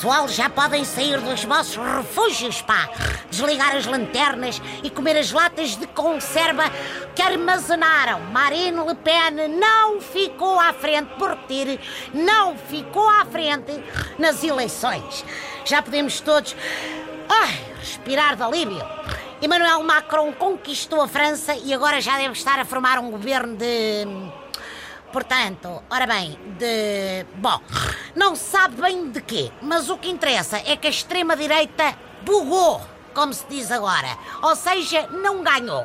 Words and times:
Pessoal, 0.00 0.26
já 0.28 0.48
podem 0.48 0.82
sair 0.82 1.20
dos 1.20 1.44
vossos 1.44 1.76
refúgios, 1.76 2.62
pá. 2.62 2.88
Desligar 3.30 3.76
as 3.76 3.84
lanternas 3.84 4.58
e 4.82 4.88
comer 4.88 5.14
as 5.18 5.30
latas 5.30 5.76
de 5.76 5.86
conserva 5.88 6.62
que 7.14 7.20
armazenaram. 7.20 8.18
Marine 8.32 8.80
Le 8.82 8.94
Pen 8.94 9.46
não 9.58 10.00
ficou 10.00 10.58
à 10.58 10.72
frente, 10.72 11.10
por 11.18 11.28
repetir, 11.28 11.78
não 12.14 12.56
ficou 12.56 13.06
à 13.06 13.26
frente 13.26 13.78
nas 14.18 14.42
eleições. 14.42 15.22
Já 15.66 15.82
podemos 15.82 16.18
todos 16.18 16.56
ai, 17.28 17.62
respirar 17.78 18.36
de 18.36 18.42
alívio. 18.42 18.82
Emmanuel 19.42 19.82
Macron 19.82 20.32
conquistou 20.32 21.02
a 21.02 21.08
França 21.08 21.54
e 21.54 21.74
agora 21.74 22.00
já 22.00 22.16
deve 22.16 22.32
estar 22.32 22.58
a 22.58 22.64
formar 22.64 22.98
um 22.98 23.10
governo 23.10 23.54
de. 23.54 24.06
Portanto, 25.12 25.82
ora 25.90 26.06
bem, 26.06 26.38
de. 26.56 27.26
Bom, 27.36 27.60
não 28.14 28.36
sabe 28.36 28.80
bem 28.80 29.10
de 29.10 29.20
quê, 29.20 29.50
mas 29.60 29.90
o 29.90 29.98
que 29.98 30.08
interessa 30.08 30.62
é 30.64 30.76
que 30.76 30.86
a 30.86 30.90
extrema-direita 30.90 31.96
bugou, 32.22 32.80
como 33.12 33.34
se 33.34 33.44
diz 33.48 33.72
agora. 33.72 34.16
Ou 34.40 34.54
seja, 34.54 35.08
não 35.08 35.42
ganhou. 35.42 35.84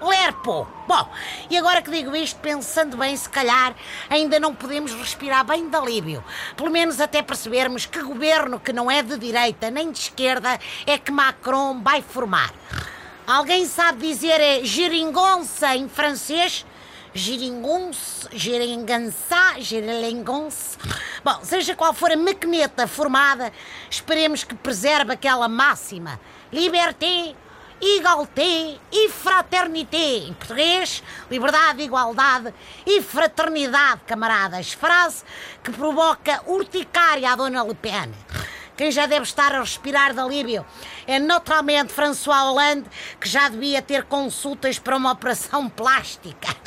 Lerpo. 0.00 0.66
Bom, 0.88 1.08
e 1.48 1.56
agora 1.56 1.80
que 1.80 1.90
digo 1.90 2.16
isto, 2.16 2.40
pensando 2.40 2.96
bem, 2.96 3.16
se 3.16 3.28
calhar 3.28 3.74
ainda 4.10 4.40
não 4.40 4.52
podemos 4.52 4.92
respirar 4.92 5.44
bem 5.44 5.68
de 5.68 5.76
alívio. 5.76 6.22
Pelo 6.56 6.70
menos 6.70 7.00
até 7.00 7.22
percebermos 7.22 7.86
que 7.86 8.02
governo 8.02 8.58
que 8.58 8.72
não 8.72 8.90
é 8.90 9.02
de 9.02 9.16
direita 9.16 9.70
nem 9.70 9.92
de 9.92 9.98
esquerda 9.98 10.58
é 10.84 10.98
que 10.98 11.12
Macron 11.12 11.80
vai 11.80 12.02
formar. 12.02 12.52
Alguém 13.26 13.66
sabe 13.66 14.06
dizer 14.06 14.40
é 14.40 14.64
geringonça 14.64 15.74
em 15.76 15.88
francês? 15.88 16.66
Giringonce, 17.16 18.28
geringançá, 18.32 19.54
geringonce. 19.60 20.76
Bom, 21.22 21.38
seja 21.44 21.76
qual 21.76 21.94
for 21.94 22.10
a 22.10 22.16
maquineta 22.16 22.88
formada, 22.88 23.52
esperemos 23.88 24.42
que 24.42 24.56
preserve 24.56 25.12
aquela 25.12 25.46
máxima. 25.46 26.18
Liberté, 26.52 27.36
igualité 27.80 28.80
e 28.90 29.08
fraternité. 29.10 30.26
Em 30.26 30.34
português, 30.34 31.04
liberdade, 31.30 31.84
igualdade 31.84 32.52
e 32.84 33.00
fraternidade, 33.00 34.00
camaradas. 34.08 34.72
Frase 34.72 35.22
que 35.62 35.70
provoca 35.70 36.42
urticária 36.48 37.30
à 37.30 37.36
Dona 37.36 37.62
Le 37.62 37.76
Pen. 37.76 38.12
Quem 38.76 38.90
já 38.90 39.06
deve 39.06 39.22
estar 39.22 39.54
a 39.54 39.60
respirar 39.60 40.12
de 40.12 40.18
alívio 40.18 40.66
é 41.06 41.20
naturalmente 41.20 41.92
François 41.92 42.42
Hollande, 42.42 42.90
que 43.20 43.28
já 43.28 43.48
devia 43.48 43.80
ter 43.80 44.02
consultas 44.02 44.80
para 44.80 44.96
uma 44.96 45.12
operação 45.12 45.68
plástica. 45.70 46.63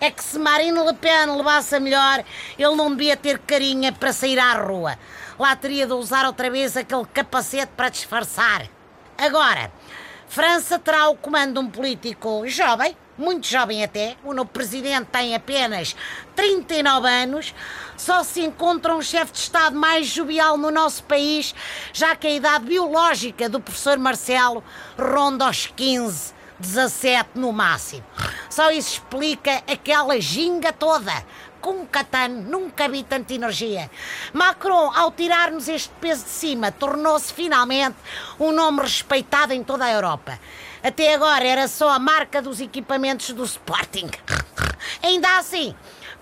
É 0.00 0.10
que 0.10 0.22
se 0.22 0.38
Marine 0.38 0.78
Le 0.78 0.94
Pen 0.94 1.36
levasse 1.36 1.74
a 1.74 1.80
melhor, 1.80 2.24
ele 2.58 2.74
não 2.74 2.90
devia 2.90 3.16
ter 3.16 3.38
carinha 3.38 3.92
para 3.92 4.12
sair 4.12 4.38
à 4.38 4.54
rua. 4.54 4.98
Lá 5.38 5.54
teria 5.56 5.86
de 5.86 5.92
usar 5.92 6.26
outra 6.26 6.50
vez 6.50 6.76
aquele 6.76 7.06
capacete 7.06 7.72
para 7.76 7.88
disfarçar. 7.88 8.66
Agora, 9.18 9.72
França 10.28 10.78
terá 10.78 11.08
o 11.08 11.16
comando 11.16 11.54
de 11.54 11.66
um 11.66 11.70
político 11.70 12.46
jovem, 12.46 12.96
muito 13.16 13.46
jovem 13.46 13.82
até. 13.82 14.16
O 14.24 14.34
novo 14.34 14.50
presidente 14.50 15.06
tem 15.06 15.34
apenas 15.34 15.96
39 16.34 17.08
anos. 17.08 17.54
Só 17.96 18.22
se 18.22 18.42
encontra 18.42 18.94
um 18.94 19.00
chefe 19.00 19.32
de 19.32 19.38
Estado 19.38 19.76
mais 19.76 20.06
jovial 20.06 20.58
no 20.58 20.70
nosso 20.70 21.02
país, 21.04 21.54
já 21.92 22.14
que 22.14 22.26
a 22.26 22.30
idade 22.30 22.66
biológica 22.66 23.48
do 23.48 23.60
professor 23.60 23.98
Marcelo 23.98 24.62
ronda 24.98 25.46
aos 25.46 25.66
15, 25.66 26.34
17 26.58 27.30
no 27.34 27.52
máximo. 27.52 28.04
Só 28.56 28.70
isso 28.70 28.94
explica 28.94 29.62
aquela 29.70 30.18
ginga 30.18 30.72
toda. 30.72 31.12
Com 31.60 31.82
um 31.82 31.86
catano 31.86 32.40
nunca 32.40 32.88
vi 32.88 33.02
tanta 33.02 33.34
energia. 33.34 33.90
Macron, 34.32 34.90
ao 34.94 35.12
tirar-nos 35.12 35.68
este 35.68 35.92
peso 36.00 36.24
de 36.24 36.30
cima, 36.30 36.72
tornou-se 36.72 37.30
finalmente 37.34 37.96
um 38.40 38.52
nome 38.52 38.80
respeitado 38.80 39.52
em 39.52 39.62
toda 39.62 39.84
a 39.84 39.92
Europa. 39.92 40.40
Até 40.82 41.12
agora 41.12 41.46
era 41.46 41.68
só 41.68 41.90
a 41.90 41.98
marca 41.98 42.40
dos 42.40 42.58
equipamentos 42.58 43.30
do 43.32 43.44
Sporting. 43.44 44.08
Ainda 45.02 45.36
assim, 45.36 45.74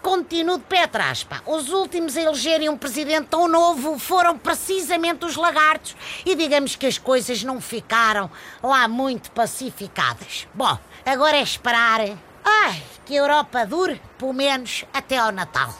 continuo 0.05 0.59
de 0.59 0.65
pé 0.65 0.83
atrás, 0.83 1.25
pá. 1.25 1.41
Os 1.47 1.71
últimos 1.71 2.15
a 2.15 2.21
elegerem 2.21 2.69
um 2.69 2.77
presidente 2.77 3.29
tão 3.29 3.49
novo 3.49 3.99
foram 3.99 4.37
precisamente 4.37 5.25
os 5.25 5.35
lagartos 5.35 5.97
e 6.27 6.35
digamos 6.35 6.77
que 6.77 6.85
as 6.85 6.99
coisas 6.99 7.43
não 7.43 7.59
ficaram 7.59 8.31
lá 8.63 8.87
muito 8.87 9.31
pacificadas. 9.31 10.47
Bom, 10.53 10.79
agora 11.07 11.39
é 11.39 11.43
esperar. 11.43 12.01
Ai, 12.45 12.83
que 13.07 13.17
a 13.17 13.23
Europa 13.23 13.65
dure, 13.65 14.01
pelo 14.19 14.35
menos 14.35 14.85
até 14.93 15.17
ao 15.17 15.33
Natal. 15.33 15.75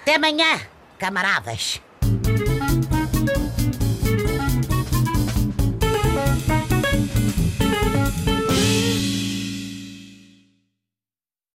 Até 0.00 0.14
amanhã, 0.14 0.58
camaradas. 0.98 1.82